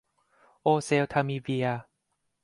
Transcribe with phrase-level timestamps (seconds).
[0.61, 1.79] โอเซลทามิเวียร์